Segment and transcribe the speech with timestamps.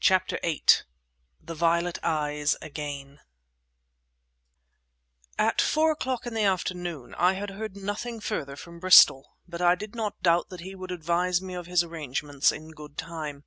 [0.00, 0.84] CHAPTER VIII
[1.42, 3.20] THE VIOLET EYES AGAIN
[5.36, 9.74] At four o'clock in the afternoon I had heard nothing further from Bristol, but I
[9.74, 13.44] did not doubt that he would advise me of his arrangements in good time.